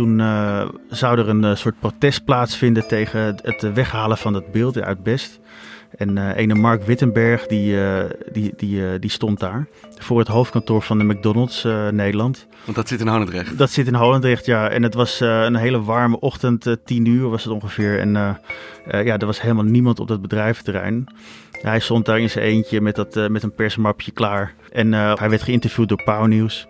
Toen 0.00 0.18
zou 0.88 1.18
er 1.18 1.28
een 1.28 1.56
soort 1.56 1.80
protest 1.80 2.24
plaatsvinden 2.24 2.88
tegen 2.88 3.20
het 3.42 3.72
weghalen 3.72 4.18
van 4.18 4.34
het 4.34 4.52
beeld 4.52 4.80
uit 4.80 5.02
Best. 5.02 5.40
En 5.96 6.16
uh, 6.16 6.36
ene 6.36 6.54
Mark 6.54 6.82
Wittenberg, 6.82 7.46
die, 7.46 7.74
uh, 7.74 8.00
die, 8.32 8.52
die, 8.56 8.80
uh, 8.80 8.88
die 9.00 9.10
stond 9.10 9.40
daar 9.40 9.66
voor 9.98 10.18
het 10.18 10.28
hoofdkantoor 10.28 10.82
van 10.82 10.98
de 10.98 11.04
McDonald's 11.04 11.64
Nederland. 11.90 12.46
Want 12.64 12.76
dat 12.76 12.88
zit 12.88 13.00
in 13.00 13.08
Holendrecht? 13.08 13.58
Dat 13.58 13.70
zit 13.70 13.86
in 13.86 13.94
Holendrecht, 13.94 14.46
ja. 14.46 14.68
En 14.68 14.82
het 14.82 14.94
was 14.94 15.20
een 15.20 15.56
hele 15.56 15.82
warme 15.82 16.20
ochtend, 16.20 16.76
tien 16.84 17.06
uur 17.06 17.28
was 17.28 17.44
het 17.44 17.52
ongeveer. 17.52 17.98
En 17.98 18.12
ja, 18.86 19.18
er 19.18 19.26
was 19.26 19.40
helemaal 19.40 19.64
niemand 19.64 20.00
op 20.00 20.08
dat 20.08 20.22
bedrijventerrein. 20.22 21.06
Hij 21.50 21.80
stond 21.80 22.06
daar 22.06 22.20
in 22.20 22.30
zijn 22.30 22.44
eentje 22.44 22.80
met, 22.80 22.94
dat, 22.94 23.28
met 23.28 23.42
een 23.42 23.54
persmapje 23.54 24.10
klaar. 24.10 24.54
En 24.72 24.92
hij 24.92 25.30
werd 25.30 25.42
geïnterviewd 25.42 25.88
door 25.88 26.02
Pauw 26.04 26.24
Nieuws. 26.26 26.66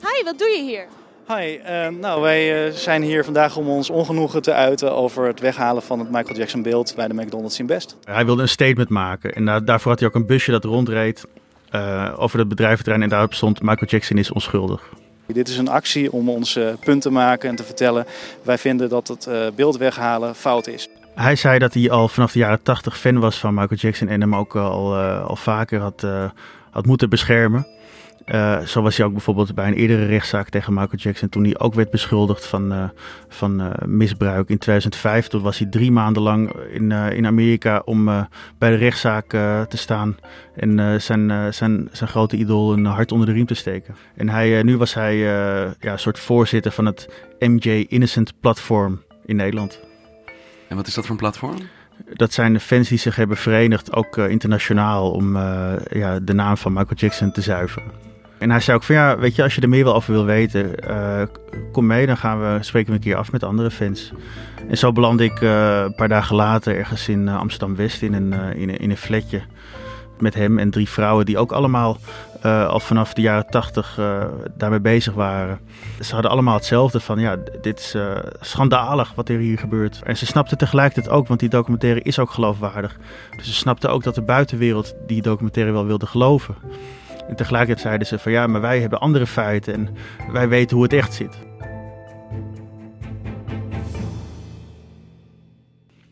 Hi, 0.00 0.24
wat 0.24 0.38
doe 0.38 0.48
je 0.48 0.62
hier? 0.62 0.86
Hi, 1.28 1.58
uh, 1.58 1.88
nou 2.00 2.20
wij 2.20 2.66
uh, 2.66 2.72
zijn 2.72 3.02
hier 3.02 3.24
vandaag 3.24 3.56
om 3.56 3.68
ons 3.68 3.90
ongenoegen 3.90 4.42
te 4.42 4.52
uiten 4.52 4.94
over 4.94 5.26
het 5.26 5.40
weghalen 5.40 5.82
van 5.82 5.98
het 5.98 6.10
Michael 6.10 6.36
Jackson 6.38 6.62
beeld 6.62 6.92
bij 6.96 7.08
de 7.08 7.14
McDonald's 7.14 7.58
in 7.58 7.66
Best. 7.66 7.96
Hij 8.04 8.24
wilde 8.24 8.42
een 8.42 8.48
statement 8.48 8.88
maken 8.88 9.32
en 9.32 9.64
daarvoor 9.64 9.90
had 9.90 10.00
hij 10.00 10.08
ook 10.08 10.14
een 10.14 10.26
busje 10.26 10.50
dat 10.50 10.64
rondreed 10.64 11.26
eh, 11.70 12.14
over 12.16 12.38
het 12.38 12.48
bedrijventerrein 12.48 13.02
en 13.02 13.08
daarop 13.08 13.34
stond 13.34 13.60
Michael 13.62 13.90
Jackson 13.90 14.18
is 14.18 14.32
onschuldig. 14.32 14.82
Dit 15.26 15.48
is 15.48 15.58
een 15.58 15.68
actie 15.68 16.12
om 16.12 16.28
ons 16.28 16.58
punt 16.84 17.02
te 17.02 17.10
maken 17.10 17.48
en 17.48 17.56
te 17.56 17.64
vertellen. 17.64 18.06
Wij 18.42 18.58
vinden 18.58 18.88
dat 18.88 19.08
het 19.08 19.28
beeld 19.54 19.76
weghalen 19.76 20.34
fout 20.34 20.66
is. 20.66 20.88
Hij 21.14 21.36
zei 21.36 21.58
dat 21.58 21.74
hij 21.74 21.90
al 21.90 22.08
vanaf 22.08 22.32
de 22.32 22.38
jaren 22.38 22.62
80 22.62 22.98
fan 22.98 23.18
was 23.18 23.38
van 23.38 23.54
Michael 23.54 23.80
Jackson 23.80 24.08
en 24.08 24.20
hem 24.20 24.34
ook 24.34 24.56
al, 24.56 24.96
al 24.96 25.36
vaker 25.36 25.80
had, 25.80 26.06
had 26.70 26.86
moeten 26.86 27.08
beschermen. 27.08 27.66
Uh, 28.34 28.60
zo 28.60 28.82
was 28.82 28.96
hij 28.96 29.06
ook 29.06 29.12
bijvoorbeeld 29.12 29.54
bij 29.54 29.66
een 29.66 29.74
eerdere 29.74 30.06
rechtszaak 30.06 30.48
tegen 30.48 30.72
Michael 30.72 30.96
Jackson. 30.96 31.28
Toen 31.28 31.44
hij 31.44 31.58
ook 31.58 31.74
werd 31.74 31.90
beschuldigd 31.90 32.46
van, 32.46 32.72
uh, 32.72 32.88
van 33.28 33.60
uh, 33.60 33.70
misbruik 33.86 34.48
in 34.48 34.58
2005. 34.58 35.28
Toen 35.28 35.42
was 35.42 35.58
hij 35.58 35.68
drie 35.68 35.92
maanden 35.92 36.22
lang 36.22 36.52
in, 36.52 36.92
in 36.92 37.26
Amerika 37.26 37.82
om 37.84 38.04
bij 38.58 38.70
de 38.70 38.76
rechtszaak 38.76 39.28
te 39.68 39.76
staan. 39.76 40.16
En 40.54 41.00
zijn, 41.02 41.54
zijn, 41.54 41.88
zijn 41.92 42.10
grote 42.10 42.36
idool 42.36 42.72
een 42.72 42.84
hart 42.84 43.12
onder 43.12 43.26
de 43.26 43.32
riem 43.32 43.46
te 43.46 43.54
steken. 43.54 43.96
En 44.16 44.28
hij, 44.28 44.62
nu 44.62 44.76
was 44.76 44.94
hij 44.94 45.16
ja, 45.16 45.74
een 45.80 45.98
soort 45.98 46.18
voorzitter 46.18 46.72
van 46.72 46.86
het 46.86 47.08
MJ 47.38 47.84
Innocent 47.88 48.40
platform 48.40 49.02
in 49.24 49.36
Nederland. 49.36 49.80
En 50.68 50.76
wat 50.76 50.86
is 50.86 50.94
dat 50.94 51.04
voor 51.04 51.14
een 51.14 51.20
platform? 51.20 51.56
Dat 52.12 52.32
zijn 52.32 52.52
de 52.52 52.60
fans 52.60 52.88
die 52.88 52.98
zich 52.98 53.16
hebben 53.16 53.36
verenigd, 53.36 53.92
ook 53.92 54.16
internationaal, 54.16 55.10
om 55.10 55.36
ja, 55.90 56.18
de 56.22 56.34
naam 56.34 56.56
van 56.56 56.72
Michael 56.72 56.96
Jackson 56.96 57.32
te 57.32 57.40
zuiveren. 57.40 58.09
En 58.40 58.50
hij 58.50 58.60
zei 58.60 58.76
ook 58.76 58.82
van 58.82 58.94
ja, 58.94 59.18
weet 59.18 59.34
je, 59.34 59.42
als 59.42 59.54
je 59.54 59.60
er 59.60 59.68
meer 59.68 59.94
over 59.94 60.12
wil 60.12 60.24
weten, 60.24 60.74
uh, 60.88 61.22
kom 61.72 61.86
mee, 61.86 62.06
dan 62.06 62.16
gaan 62.16 62.40
we, 62.40 62.58
spreken 62.60 62.90
we 62.90 62.96
een 62.96 63.02
keer 63.04 63.16
af 63.16 63.32
met 63.32 63.44
andere 63.44 63.70
fans. 63.70 64.12
En 64.68 64.78
zo 64.78 64.92
belandde 64.92 65.24
ik 65.24 65.40
uh, 65.40 65.80
een 65.84 65.94
paar 65.94 66.08
dagen 66.08 66.36
later 66.36 66.76
ergens 66.76 67.08
in 67.08 67.26
uh, 67.26 67.38
Amsterdam-West 67.38 68.02
in 68.02 68.14
een, 68.14 68.32
in, 68.32 68.78
in 68.78 68.90
een 68.90 68.96
flatje 68.96 69.42
met 70.18 70.34
hem 70.34 70.58
en 70.58 70.70
drie 70.70 70.88
vrouwen 70.88 71.26
die 71.26 71.38
ook 71.38 71.52
allemaal 71.52 71.98
al 72.42 72.80
vanaf 72.80 73.14
de 73.14 73.20
jaren 73.20 73.46
tachtig 73.46 74.00
daarmee 74.56 74.80
bezig 74.80 75.14
waren. 75.14 75.58
Ze 76.00 76.12
hadden 76.12 76.30
allemaal 76.30 76.54
hetzelfde 76.54 77.00
van 77.00 77.18
ja, 77.18 77.36
dit 77.60 77.78
is 77.78 77.96
schandalig 78.40 79.12
wat 79.14 79.28
er 79.28 79.38
hier 79.38 79.58
gebeurt. 79.58 80.00
En 80.02 80.16
ze 80.16 80.26
snapten 80.26 80.58
tegelijkertijd 80.58 81.14
ook, 81.14 81.28
want 81.28 81.40
die 81.40 81.48
documentaire 81.48 82.02
is 82.02 82.18
ook 82.18 82.30
geloofwaardig. 82.30 82.96
Dus 83.36 83.46
ze 83.46 83.54
snapten 83.54 83.90
ook 83.90 84.02
dat 84.02 84.14
de 84.14 84.22
buitenwereld 84.22 84.94
die 85.06 85.22
documentaire 85.22 85.72
wel 85.72 85.86
wilde 85.86 86.06
geloven. 86.06 86.54
En 87.30 87.36
tegelijkertijd 87.36 87.80
zeiden 87.80 88.06
ze 88.06 88.18
van 88.18 88.32
ja, 88.32 88.46
maar 88.46 88.60
wij 88.60 88.80
hebben 88.80 89.00
andere 89.00 89.26
feiten 89.26 89.74
en 89.74 89.88
wij 90.32 90.48
weten 90.48 90.76
hoe 90.76 90.84
het 90.84 90.92
echt 90.92 91.14
zit. 91.14 91.38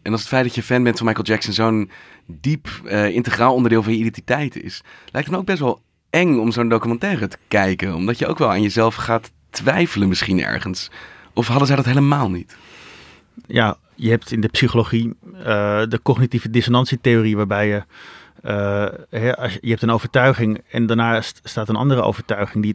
En 0.03 0.13
als 0.13 0.21
het 0.21 0.31
feit 0.31 0.45
dat 0.45 0.55
je 0.55 0.63
fan 0.63 0.83
bent 0.83 0.97
van 0.97 1.07
Michael 1.07 1.27
Jackson 1.27 1.53
zo'n 1.53 1.91
diep 2.27 2.69
uh, 2.85 3.09
integraal 3.09 3.55
onderdeel 3.55 3.83
van 3.83 3.93
je 3.93 3.99
identiteit 3.99 4.63
is, 4.63 4.83
lijkt 5.13 5.29
het 5.29 5.39
ook 5.39 5.45
best 5.45 5.59
wel 5.59 5.83
eng 6.11 6.39
om 6.39 6.53
zo'n 6.53 6.69
documentaire 6.69 7.29
te 7.29 7.39
kijken. 7.49 7.95
Omdat 7.95 8.19
je 8.19 8.27
ook 8.27 8.39
wel 8.39 8.51
aan 8.51 8.63
jezelf 8.63 8.95
gaat 8.95 9.31
twijfelen 9.51 10.09
misschien 10.09 10.43
ergens. 10.43 10.91
Of 11.35 11.47
hadden 11.47 11.67
zij 11.67 11.77
dat 11.77 11.85
helemaal 11.85 12.31
niet? 12.31 12.57
Ja, 13.47 13.77
je 13.95 14.11
hebt 14.11 14.33
in 14.33 14.41
de 14.41 14.49
psychologie 14.49 15.15
uh, 15.35 15.43
de 15.89 16.01
cognitieve 16.03 16.51
dissonantietheorie 16.51 17.37
waarbij 17.37 17.69
je 17.69 17.83
uh, 18.45 19.33
als 19.33 19.59
je, 19.61 19.69
hebt 19.69 19.83
een 19.83 19.91
overtuiging 19.91 20.63
en 20.71 20.87
daarnaast 20.87 21.41
staat 21.45 21.69
een 21.69 21.77
andere 21.77 22.03
overtuiging 22.03 22.63
die 22.65 22.75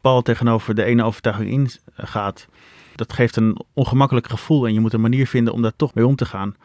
pal 0.00 0.22
tegenover 0.22 0.74
de 0.74 0.84
ene 0.84 1.04
overtuiging 1.04 1.50
ingaat. 1.96 2.46
Dat 2.94 3.12
geeft 3.12 3.36
een 3.36 3.60
ongemakkelijk 3.72 4.28
gevoel 4.28 4.66
en 4.66 4.74
je 4.74 4.80
moet 4.80 4.92
een 4.92 5.00
manier 5.00 5.26
vinden 5.26 5.52
om 5.52 5.62
daar 5.62 5.76
toch 5.76 5.94
mee 5.94 6.06
om 6.06 6.16
te 6.16 6.24
gaan. 6.24 6.56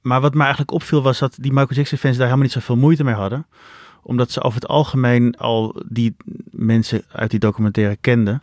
Maar 0.00 0.20
wat 0.20 0.34
me 0.34 0.40
eigenlijk 0.40 0.70
opviel 0.70 1.02
was 1.02 1.18
dat 1.18 1.36
die 1.40 1.52
Michael 1.52 1.76
Jackson 1.76 1.98
fans 1.98 2.16
daar 2.16 2.26
helemaal 2.26 2.46
niet 2.46 2.52
zoveel 2.52 2.76
moeite 2.76 3.04
mee 3.04 3.14
hadden. 3.14 3.46
Omdat 4.02 4.30
ze 4.30 4.42
over 4.42 4.60
het 4.60 4.68
algemeen 4.68 5.36
al 5.36 5.82
die 5.88 6.16
mensen 6.50 7.04
uit 7.12 7.30
die 7.30 7.40
documentaire 7.40 7.96
kenden. 8.00 8.42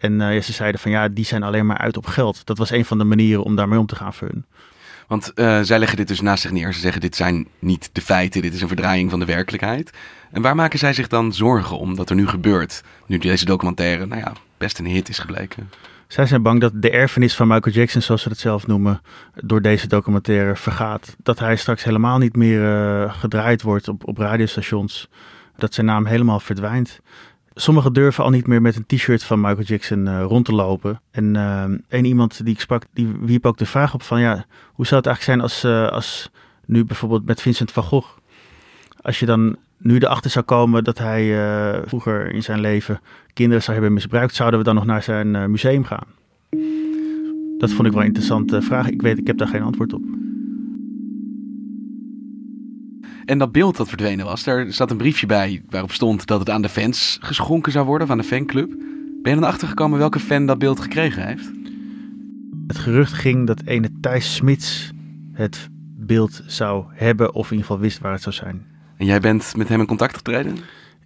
En 0.00 0.20
uh, 0.20 0.34
ja, 0.34 0.40
ze 0.40 0.52
zeiden 0.52 0.80
van 0.80 0.90
ja, 0.90 1.08
die 1.08 1.24
zijn 1.24 1.42
alleen 1.42 1.66
maar 1.66 1.78
uit 1.78 1.96
op 1.96 2.06
geld. 2.06 2.46
Dat 2.46 2.58
was 2.58 2.70
een 2.70 2.84
van 2.84 2.98
de 2.98 3.04
manieren 3.04 3.42
om 3.42 3.56
daarmee 3.56 3.78
om 3.78 3.86
te 3.86 3.96
gaan 3.96 4.14
voor 4.14 4.28
hun. 4.28 4.44
Want 5.06 5.32
uh, 5.34 5.60
zij 5.60 5.78
leggen 5.78 5.96
dit 5.96 6.08
dus 6.08 6.20
naast 6.20 6.42
zich 6.42 6.50
neer. 6.50 6.74
Ze 6.74 6.80
zeggen 6.80 7.00
dit 7.00 7.16
zijn 7.16 7.48
niet 7.58 7.90
de 7.92 8.00
feiten, 8.00 8.42
dit 8.42 8.54
is 8.54 8.62
een 8.62 8.68
verdraaiing 8.68 9.10
van 9.10 9.18
de 9.18 9.24
werkelijkheid. 9.24 9.90
En 10.30 10.42
waar 10.42 10.54
maken 10.54 10.78
zij 10.78 10.92
zich 10.92 11.08
dan 11.08 11.32
zorgen 11.32 11.78
om 11.78 11.96
dat 11.96 12.10
er 12.10 12.16
nu 12.16 12.26
gebeurt? 12.28 12.82
Nu 13.06 13.18
deze 13.18 13.44
documentaire, 13.44 14.06
nou 14.06 14.20
ja, 14.20 14.32
best 14.58 14.78
een 14.78 14.86
hit 14.86 15.08
is 15.08 15.18
gebleken. 15.18 15.70
Zij 16.06 16.26
zijn 16.26 16.42
bang 16.42 16.60
dat 16.60 16.72
de 16.74 16.90
erfenis 16.90 17.34
van 17.34 17.48
Michael 17.48 17.74
Jackson, 17.74 18.02
zoals 18.02 18.22
ze 18.22 18.28
het 18.28 18.38
zelf 18.38 18.66
noemen, 18.66 19.00
door 19.34 19.62
deze 19.62 19.86
documentaire 19.86 20.56
vergaat. 20.56 21.16
Dat 21.22 21.38
hij 21.38 21.56
straks 21.56 21.84
helemaal 21.84 22.18
niet 22.18 22.36
meer 22.36 22.62
uh, 22.62 23.14
gedraaid 23.14 23.62
wordt 23.62 23.88
op, 23.88 24.08
op 24.08 24.18
radiostations. 24.18 25.08
Dat 25.56 25.74
zijn 25.74 25.86
naam 25.86 26.06
helemaal 26.06 26.40
verdwijnt. 26.40 27.00
Sommigen 27.60 27.92
durven 27.92 28.24
al 28.24 28.30
niet 28.30 28.46
meer 28.46 28.62
met 28.62 28.76
een 28.76 28.86
t-shirt 28.86 29.22
van 29.22 29.40
Michael 29.40 29.62
Jackson 29.62 30.06
uh, 30.06 30.22
rond 30.22 30.44
te 30.44 30.54
lopen. 30.54 31.00
En 31.10 31.34
uh, 31.34 31.64
een 31.88 32.04
iemand 32.04 32.44
die 32.44 32.54
ik 32.54 32.60
sprak, 32.60 32.84
die 32.94 33.16
wierp 33.20 33.46
ook 33.46 33.58
de 33.58 33.66
vraag 33.66 33.94
op 33.94 34.02
van 34.02 34.20
ja, 34.20 34.44
hoe 34.72 34.86
zou 34.86 35.00
het 35.00 35.06
eigenlijk 35.06 35.22
zijn 35.22 35.40
als, 35.40 35.64
uh, 35.64 35.88
als 35.88 36.30
nu 36.66 36.84
bijvoorbeeld 36.84 37.24
met 37.24 37.40
Vincent 37.40 37.72
van 37.72 37.82
Gogh, 37.82 38.08
als 39.00 39.18
je 39.18 39.26
dan 39.26 39.56
nu 39.76 39.98
erachter 39.98 40.30
zou 40.30 40.44
komen 40.44 40.84
dat 40.84 40.98
hij 40.98 41.34
vroeger 41.86 42.32
in 42.32 42.42
zijn 42.42 42.60
leven 42.60 43.00
kinderen 43.32 43.62
zou 43.62 43.76
hebben 43.76 43.94
misbruikt, 43.94 44.34
zouden 44.34 44.58
we 44.58 44.64
dan 44.64 44.74
nog 44.74 44.84
naar 44.84 45.02
zijn 45.02 45.50
museum 45.50 45.84
gaan? 45.84 46.06
Dat 47.58 47.70
vond 47.70 47.86
ik 47.86 47.92
wel 47.92 48.00
een 48.00 48.06
interessante 48.06 48.62
vraag. 48.62 48.88
Ik 48.88 49.02
weet, 49.02 49.18
ik 49.18 49.26
heb 49.26 49.38
daar 49.38 49.48
geen 49.48 49.62
antwoord 49.62 49.92
op. 49.92 50.02
En 53.30 53.38
dat 53.38 53.52
beeld 53.52 53.76
dat 53.76 53.88
verdwenen 53.88 54.24
was, 54.24 54.44
daar 54.44 54.72
zat 54.72 54.90
een 54.90 54.96
briefje 54.96 55.26
bij 55.26 55.62
waarop 55.68 55.92
stond 55.92 56.26
dat 56.26 56.38
het 56.38 56.50
aan 56.50 56.62
de 56.62 56.68
fans 56.68 57.18
geschonken 57.20 57.72
zou 57.72 57.86
worden, 57.86 58.08
aan 58.08 58.18
de 58.18 58.24
fanclub. 58.24 58.68
Ben 59.22 59.34
je 59.34 59.40
dan 59.40 59.48
achtergekomen 59.48 59.98
welke 59.98 60.18
fan 60.18 60.46
dat 60.46 60.58
beeld 60.58 60.80
gekregen 60.80 61.26
heeft? 61.26 61.50
Het 62.66 62.78
gerucht 62.78 63.12
ging 63.12 63.46
dat 63.46 63.62
ene 63.64 63.90
Thijs 64.00 64.34
Smits 64.34 64.90
het 65.32 65.68
beeld 65.96 66.42
zou 66.46 66.84
hebben, 66.88 67.34
of 67.34 67.44
in 67.44 67.50
ieder 67.50 67.66
geval 67.66 67.82
wist 67.82 67.98
waar 67.98 68.12
het 68.12 68.22
zou 68.22 68.34
zijn. 68.34 68.66
En 68.96 69.06
jij 69.06 69.20
bent 69.20 69.56
met 69.56 69.68
hem 69.68 69.80
in 69.80 69.86
contact 69.86 70.16
getreden? 70.16 70.56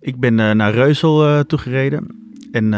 Ik 0.00 0.20
ben 0.20 0.38
uh, 0.38 0.50
naar 0.50 0.72
Reuzel 0.72 1.28
uh, 1.28 1.40
toegereden. 1.40 2.23
En 2.54 2.64
uh, 2.64 2.70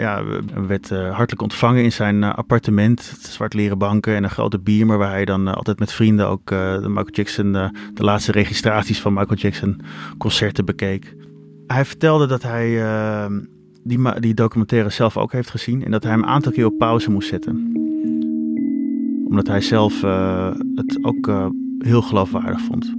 ja, 0.00 0.22
werd 0.66 0.90
uh, 0.90 1.14
hartelijk 1.14 1.42
ontvangen 1.42 1.82
in 1.82 1.92
zijn 1.92 2.16
uh, 2.16 2.34
appartement. 2.34 3.00
Zwart 3.20 3.54
leren 3.54 3.78
banken 3.78 4.14
en 4.14 4.24
een 4.24 4.30
grote 4.30 4.58
biermer 4.58 4.98
waar 4.98 5.10
hij 5.10 5.24
dan 5.24 5.48
altijd 5.48 5.78
met 5.78 5.92
vrienden 5.92 6.28
ook 6.28 6.46
de 6.46 6.84
Michael 6.86 7.10
Jackson, 7.10 7.52
de 7.52 7.70
laatste 7.94 8.32
registraties 8.32 9.00
van 9.00 9.12
Michael 9.12 9.38
Jackson 9.38 9.80
concerten 10.18 10.64
bekeek. 10.64 11.16
Hij 11.66 11.84
vertelde 11.84 12.26
dat 12.26 12.42
hij 12.42 12.82
die, 13.82 14.20
die 14.20 14.34
documentaire 14.34 14.90
zelf 14.90 15.16
ook 15.16 15.32
heeft 15.32 15.50
gezien 15.50 15.84
en 15.84 15.90
dat 15.90 16.02
hij 16.02 16.12
hem 16.12 16.22
een 16.22 16.28
aantal 16.28 16.52
keer 16.52 16.66
op 16.66 16.78
pauze 16.78 17.10
moest 17.10 17.28
zetten. 17.28 17.72
Omdat 19.28 19.46
hij 19.46 19.60
zelf 19.60 20.00
het 20.74 20.98
ook 21.02 21.50
heel 21.78 22.02
geloofwaardig 22.02 22.60
vond. 22.60 22.94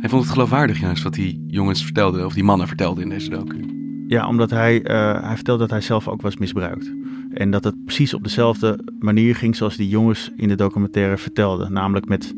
Hij 0.00 0.08
vond 0.08 0.22
het 0.22 0.32
geloofwaardig 0.32 0.80
juist 0.80 1.02
wat 1.02 1.14
die 1.14 1.44
jongens 1.46 1.84
vertelden, 1.84 2.26
of 2.26 2.34
die 2.34 2.44
mannen 2.44 2.66
vertelden 2.66 3.02
in 3.02 3.08
deze 3.08 3.30
docu. 3.30 3.77
Ja, 4.08 4.28
omdat 4.28 4.50
hij, 4.50 4.90
uh, 4.90 5.22
hij 5.22 5.34
vertelde 5.34 5.60
dat 5.60 5.70
hij 5.70 5.80
zelf 5.80 6.08
ook 6.08 6.22
was 6.22 6.36
misbruikt. 6.36 6.92
En 7.32 7.50
dat 7.50 7.64
het 7.64 7.84
precies 7.84 8.14
op 8.14 8.22
dezelfde 8.22 8.78
manier 8.98 9.36
ging 9.36 9.56
zoals 9.56 9.76
die 9.76 9.88
jongens 9.88 10.32
in 10.36 10.48
de 10.48 10.54
documentaire 10.54 11.16
vertelden. 11.16 11.72
Namelijk 11.72 12.08
met 12.08 12.34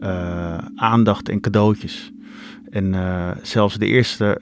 uh, 0.00 0.58
aandacht 0.74 1.28
en 1.28 1.40
cadeautjes. 1.40 2.12
En 2.70 2.92
uh, 2.92 3.30
zelfs 3.42 3.78
de 3.78 3.86
eerste, 3.86 4.40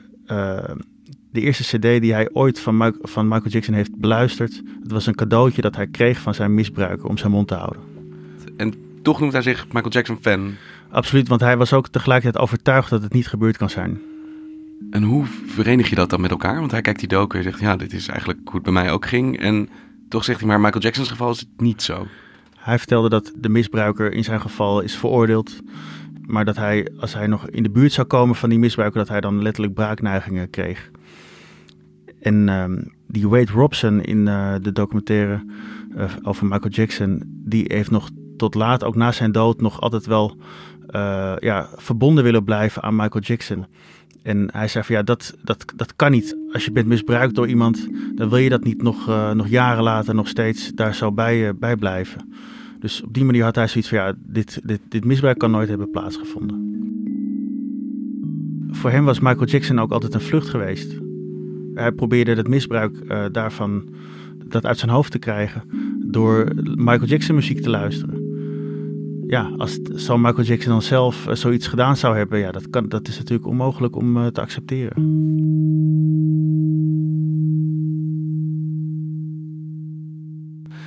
de 1.30 1.40
eerste 1.40 1.78
cd 1.78 2.00
die 2.00 2.12
hij 2.12 2.28
ooit 2.32 2.60
van, 2.60 2.96
van 3.02 3.28
Michael 3.28 3.50
Jackson 3.50 3.74
heeft 3.74 3.96
beluisterd... 3.96 4.62
het 4.82 4.92
was 4.92 5.06
een 5.06 5.14
cadeautje 5.14 5.62
dat 5.62 5.76
hij 5.76 5.86
kreeg 5.86 6.20
van 6.20 6.34
zijn 6.34 6.54
misbruiker 6.54 7.08
om 7.08 7.18
zijn 7.18 7.32
mond 7.32 7.48
te 7.48 7.54
houden. 7.54 7.82
En 8.56 8.74
toch 9.02 9.20
noemt 9.20 9.32
hij 9.32 9.42
zich 9.42 9.66
Michael 9.66 9.92
Jackson 9.92 10.18
fan? 10.20 10.54
Absoluut, 10.90 11.28
want 11.28 11.40
hij 11.40 11.56
was 11.56 11.72
ook 11.72 11.88
tegelijkertijd 11.88 12.44
overtuigd 12.44 12.90
dat 12.90 13.02
het 13.02 13.12
niet 13.12 13.28
gebeurd 13.28 13.56
kan 13.56 13.70
zijn. 13.70 14.00
En 14.90 15.02
hoe 15.02 15.24
verenig 15.46 15.88
je 15.88 15.94
dat 15.94 16.10
dan 16.10 16.20
met 16.20 16.30
elkaar? 16.30 16.58
Want 16.58 16.70
hij 16.70 16.80
kijkt 16.80 16.98
die 16.98 17.08
docu 17.08 17.36
en 17.36 17.42
zegt, 17.42 17.60
ja, 17.60 17.76
dit 17.76 17.92
is 17.92 18.08
eigenlijk 18.08 18.40
hoe 18.44 18.54
het 18.54 18.62
bij 18.62 18.72
mij 18.72 18.90
ook 18.90 19.06
ging. 19.06 19.38
En 19.38 19.68
toch 20.08 20.24
zegt 20.24 20.38
hij, 20.38 20.48
maar 20.48 20.60
Michael 20.60 20.82
Jackson's 20.82 21.10
geval 21.10 21.30
is 21.30 21.40
het 21.40 21.48
niet 21.56 21.82
zo. 21.82 22.06
Hij 22.56 22.78
vertelde 22.78 23.08
dat 23.08 23.32
de 23.36 23.48
misbruiker 23.48 24.12
in 24.12 24.24
zijn 24.24 24.40
geval 24.40 24.80
is 24.80 24.96
veroordeeld. 24.96 25.60
maar 26.26 26.44
dat 26.44 26.56
hij, 26.56 26.88
als 26.98 27.14
hij 27.14 27.26
nog 27.26 27.48
in 27.48 27.62
de 27.62 27.70
buurt 27.70 27.92
zou 27.92 28.06
komen 28.06 28.36
van 28.36 28.48
die 28.48 28.58
misbruiker, 28.58 28.98
dat 28.98 29.08
hij 29.08 29.20
dan 29.20 29.42
letterlijk 29.42 29.74
braakneigingen 29.74 30.50
kreeg. 30.50 30.90
En 32.20 32.48
ehm, 32.48 32.82
die 33.06 33.28
Wade 33.28 33.52
Robson 33.52 34.02
in 34.02 34.26
uh, 34.26 34.54
de 34.60 34.72
documentaire 34.72 35.44
uh, 35.96 36.04
over 36.22 36.46
Michael 36.46 36.70
Jackson, 36.70 37.22
die 37.26 37.64
heeft 37.66 37.90
nog 37.90 38.10
tot 38.36 38.54
laat, 38.54 38.84
ook 38.84 38.96
na 38.96 39.12
zijn 39.12 39.32
dood, 39.32 39.60
nog 39.60 39.80
altijd 39.80 40.06
wel 40.06 40.36
uh, 40.90 41.34
ja, 41.38 41.68
verbonden 41.76 42.24
willen 42.24 42.44
blijven 42.44 42.82
aan 42.82 42.96
Michael 42.96 43.24
Jackson. 43.24 43.66
En 44.24 44.48
hij 44.52 44.68
zei 44.68 44.84
van 44.84 44.94
ja, 44.94 45.02
dat, 45.02 45.36
dat, 45.42 45.64
dat 45.76 45.96
kan 45.96 46.10
niet. 46.10 46.36
Als 46.52 46.64
je 46.64 46.72
bent 46.72 46.86
misbruikt 46.86 47.34
door 47.34 47.48
iemand, 47.48 47.88
dan 48.14 48.28
wil 48.28 48.38
je 48.38 48.48
dat 48.48 48.64
niet 48.64 48.82
nog, 48.82 49.06
nog 49.34 49.48
jaren 49.48 49.82
later 49.82 50.14
nog 50.14 50.28
steeds 50.28 50.72
daar 50.74 50.94
zo 50.94 51.12
bij, 51.12 51.56
bij 51.56 51.76
blijven. 51.76 52.32
Dus 52.78 53.02
op 53.02 53.14
die 53.14 53.24
manier 53.24 53.42
had 53.44 53.54
hij 53.54 53.68
zoiets 53.68 53.88
van 53.88 53.98
ja, 53.98 54.12
dit, 54.18 54.60
dit, 54.64 54.80
dit 54.88 55.04
misbruik 55.04 55.38
kan 55.38 55.50
nooit 55.50 55.68
hebben 55.68 55.90
plaatsgevonden. 55.90 56.72
Voor 58.70 58.90
hem 58.90 59.04
was 59.04 59.20
Michael 59.20 59.46
Jackson 59.46 59.78
ook 59.78 59.92
altijd 59.92 60.14
een 60.14 60.20
vlucht 60.20 60.48
geweest. 60.48 60.98
Hij 61.74 61.92
probeerde 61.92 62.34
het 62.34 62.48
misbruik 62.48 62.96
uh, 63.04 63.24
daarvan 63.32 63.88
dat 64.46 64.66
uit 64.66 64.78
zijn 64.78 64.90
hoofd 64.90 65.10
te 65.10 65.18
krijgen 65.18 65.62
door 66.06 66.52
Michael 66.64 67.04
Jackson 67.04 67.34
muziek 67.34 67.60
te 67.60 67.70
luisteren. 67.70 68.23
Ja, 69.26 69.52
als 69.56 69.78
zo 69.94 70.18
Michael 70.18 70.46
Jackson 70.46 70.72
dan 70.72 70.82
zelf 70.82 71.26
uh, 71.26 71.34
zoiets 71.34 71.66
gedaan 71.66 71.96
zou 71.96 72.16
hebben, 72.16 72.38
ja, 72.38 72.50
dat, 72.50 72.70
kan, 72.70 72.88
dat 72.88 73.08
is 73.08 73.18
natuurlijk 73.18 73.48
onmogelijk 73.48 73.96
om 73.96 74.16
uh, 74.16 74.26
te 74.26 74.40
accepteren. 74.40 75.02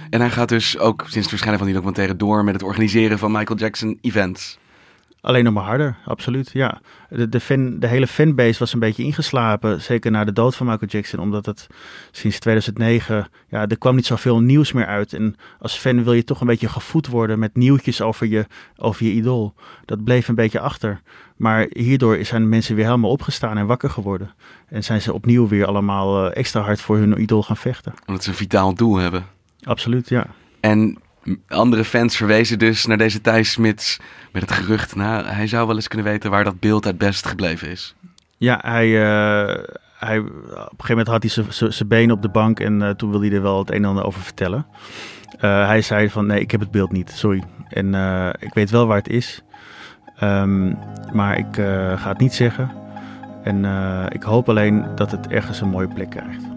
En 0.09 0.19
hij 0.19 0.29
gaat 0.29 0.49
dus 0.49 0.77
ook 0.77 1.01
sinds 1.01 1.15
het 1.15 1.27
verschijnen 1.27 1.57
van 1.57 1.67
die 1.67 1.75
documentaire 1.75 2.15
door 2.15 2.43
met 2.43 2.53
het 2.53 2.63
organiseren 2.63 3.17
van 3.17 3.31
Michael 3.31 3.59
Jackson 3.59 3.97
events. 4.01 4.59
Alleen 5.21 5.43
nog 5.43 5.53
maar 5.53 5.63
harder, 5.63 5.97
absoluut. 6.05 6.49
Ja. 6.53 6.81
De, 7.09 7.29
de, 7.29 7.39
fan, 7.39 7.79
de 7.79 7.87
hele 7.87 8.07
fanbase 8.07 8.59
was 8.59 8.73
een 8.73 8.79
beetje 8.79 9.03
ingeslapen, 9.03 9.81
zeker 9.81 10.11
na 10.11 10.23
de 10.23 10.33
dood 10.33 10.55
van 10.55 10.65
Michael 10.67 10.91
Jackson, 10.91 11.19
omdat 11.19 11.45
het 11.45 11.67
sinds 12.11 12.39
2009, 12.39 13.27
ja, 13.49 13.67
er 13.67 13.77
kwam 13.77 13.95
niet 13.95 14.05
zoveel 14.05 14.39
nieuws 14.39 14.71
meer 14.71 14.85
uit. 14.85 15.13
En 15.13 15.35
als 15.59 15.77
fan 15.77 16.03
wil 16.03 16.13
je 16.13 16.23
toch 16.23 16.41
een 16.41 16.47
beetje 16.47 16.69
gevoed 16.69 17.07
worden 17.07 17.39
met 17.39 17.55
nieuwtjes 17.55 18.01
over 18.01 18.27
je, 18.27 18.45
over 18.77 19.05
je 19.05 19.11
idool. 19.11 19.53
Dat 19.85 20.03
bleef 20.03 20.27
een 20.27 20.35
beetje 20.35 20.59
achter. 20.59 21.01
Maar 21.35 21.67
hierdoor 21.69 22.25
zijn 22.25 22.49
mensen 22.49 22.75
weer 22.75 22.85
helemaal 22.85 23.11
opgestaan 23.11 23.57
en 23.57 23.65
wakker 23.65 23.89
geworden. 23.89 24.31
En 24.67 24.83
zijn 24.83 25.01
ze 25.01 25.13
opnieuw 25.13 25.47
weer 25.47 25.65
allemaal 25.65 26.25
uh, 26.25 26.37
extra 26.37 26.61
hard 26.61 26.81
voor 26.81 26.97
hun 26.97 27.21
idool 27.21 27.43
gaan 27.43 27.57
vechten. 27.57 27.93
Omdat 28.05 28.23
ze 28.23 28.29
een 28.29 28.35
vitaal 28.35 28.73
doel 28.73 28.95
hebben. 28.95 29.25
Absoluut, 29.63 30.09
ja. 30.09 30.27
En 30.59 30.97
andere 31.47 31.83
fans 31.83 32.17
verwezen 32.17 32.59
dus 32.59 32.85
naar 32.85 32.97
deze 32.97 33.21
Thijs 33.21 33.51
Smits 33.51 33.99
met 34.31 34.41
het 34.41 34.51
gerucht, 34.51 34.95
nou, 34.95 35.25
hij 35.25 35.47
zou 35.47 35.67
wel 35.67 35.75
eens 35.75 35.87
kunnen 35.87 36.07
weten 36.07 36.31
waar 36.31 36.43
dat 36.43 36.59
beeld 36.59 36.83
het 36.83 36.97
best 36.97 37.27
gebleven 37.27 37.69
is. 37.69 37.95
Ja, 38.37 38.59
hij, 38.61 38.87
uh, 38.87 39.63
hij, 39.97 40.19
op 40.19 40.25
een 40.25 40.67
gegeven 40.77 40.87
moment 40.87 41.07
had 41.07 41.23
hij 41.23 41.71
zijn 41.71 41.87
been 41.87 42.11
op 42.11 42.21
de 42.21 42.29
bank 42.29 42.59
en 42.59 42.81
uh, 42.81 42.89
toen 42.89 43.09
wilde 43.09 43.27
hij 43.27 43.35
er 43.35 43.41
wel 43.41 43.59
het 43.59 43.69
een 43.69 43.75
en 43.75 43.85
ander 43.85 44.05
over 44.05 44.21
vertellen. 44.21 44.65
Uh, 45.35 45.67
hij 45.67 45.81
zei 45.81 46.09
van, 46.09 46.25
nee, 46.25 46.39
ik 46.39 46.51
heb 46.51 46.59
het 46.59 46.71
beeld 46.71 46.91
niet, 46.91 47.11
sorry. 47.11 47.43
En 47.69 47.93
ik 48.39 48.53
weet 48.53 48.69
wel 48.69 48.87
waar 48.87 48.97
het 48.97 49.09
is, 49.09 49.43
um, 50.23 50.77
maar 51.13 51.37
ik 51.37 51.55
ga 51.95 52.09
het 52.09 52.19
niet 52.19 52.33
zeggen. 52.33 52.71
En 53.43 53.65
ik 54.09 54.23
hoop 54.23 54.49
alleen 54.49 54.85
dat 54.95 55.11
het 55.11 55.27
ergens 55.27 55.61
een 55.61 55.69
mooie 55.69 55.87
plek 55.87 56.09
krijgt. 56.09 56.56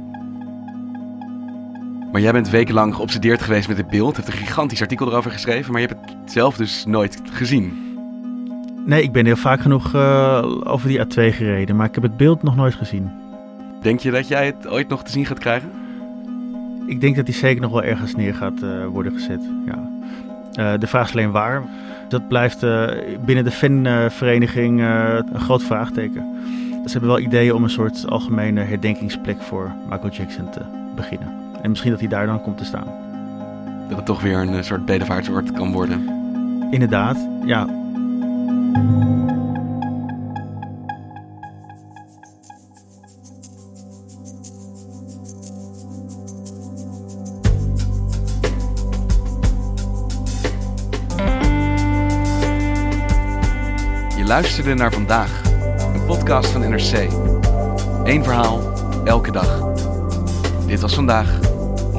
Maar 2.12 2.20
jij 2.20 2.32
bent 2.32 2.50
wekenlang 2.50 2.94
geobsedeerd 2.94 3.42
geweest 3.42 3.68
met 3.68 3.76
het 3.76 3.88
beeld. 3.88 4.16
Hebt 4.16 4.28
een 4.28 4.34
gigantisch 4.34 4.80
artikel 4.80 5.06
erover 5.06 5.30
geschreven, 5.30 5.72
maar 5.72 5.80
je 5.80 5.86
hebt 5.86 6.10
het 6.10 6.32
zelf 6.32 6.56
dus 6.56 6.84
nooit 6.84 7.20
gezien. 7.32 7.90
Nee, 8.86 9.02
ik 9.02 9.12
ben 9.12 9.26
heel 9.26 9.36
vaak 9.36 9.60
genoeg 9.60 9.94
uh, 9.94 10.44
over 10.64 10.88
die 10.88 10.98
A2 10.98 11.34
gereden, 11.34 11.76
maar 11.76 11.86
ik 11.86 11.94
heb 11.94 12.02
het 12.02 12.16
beeld 12.16 12.42
nog 12.42 12.56
nooit 12.56 12.74
gezien. 12.74 13.10
Denk 13.82 14.00
je 14.00 14.10
dat 14.10 14.28
jij 14.28 14.46
het 14.46 14.68
ooit 14.68 14.88
nog 14.88 15.02
te 15.02 15.10
zien 15.10 15.26
gaat 15.26 15.38
krijgen? 15.38 15.70
Ik 16.86 17.00
denk 17.00 17.16
dat 17.16 17.26
die 17.26 17.34
zeker 17.34 17.60
nog 17.60 17.70
wel 17.70 17.82
ergens 17.82 18.14
neer 18.14 18.34
gaat 18.34 18.62
uh, 18.62 18.86
worden 18.86 19.12
gezet, 19.12 19.40
ja. 19.66 19.90
Uh, 20.54 20.80
de 20.80 20.86
vraag 20.86 21.06
is 21.06 21.12
alleen 21.12 21.30
waar. 21.30 21.62
Dat 22.08 22.28
blijft 22.28 22.60
binnen 23.24 23.44
de 23.44 23.50
fanvereniging 23.50 24.80
een 24.80 25.40
groot 25.40 25.62
vraagteken. 25.62 26.24
Ze 26.84 26.90
hebben 26.90 27.08
wel 27.08 27.18
ideeën 27.18 27.54
om 27.54 27.62
een 27.62 27.70
soort 27.70 28.06
algemene 28.08 28.60
herdenkingsplek 28.60 29.42
voor 29.42 29.72
Michael 29.88 30.12
Jackson 30.12 30.50
te 30.50 30.60
beginnen. 30.94 31.49
En 31.62 31.70
misschien 31.70 31.90
dat 31.90 32.00
hij 32.00 32.08
daar 32.08 32.26
dan 32.26 32.42
komt 32.42 32.58
te 32.58 32.64
staan. 32.64 32.86
Dat 33.88 33.96
het 33.96 34.06
toch 34.06 34.22
weer 34.22 34.38
een 34.38 34.54
eh, 34.54 34.62
soort 34.62 34.84
bedevaartsoord 34.84 35.52
kan 35.52 35.72
worden. 35.72 36.18
Inderdaad, 36.70 37.28
ja. 37.44 37.66
Je 54.16 54.24
luisterde 54.26 54.74
naar 54.74 54.92
vandaag, 54.92 55.42
een 55.94 56.04
podcast 56.06 56.50
van 56.50 56.60
NRC. 56.60 57.08
Eén 58.04 58.24
verhaal, 58.24 58.72
elke 59.04 59.30
dag. 59.30 59.68
Dit 60.66 60.80
was 60.80 60.94
vandaag, 60.94 61.49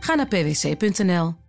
Ga 0.00 0.14
naar 0.14 0.28
pwc.nl. 0.28 1.47